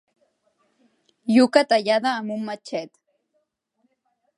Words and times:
Iuca 1.35 1.63
tallada 1.75 2.15
amb 2.15 2.35
un 2.39 2.43
matxet. 2.51 2.91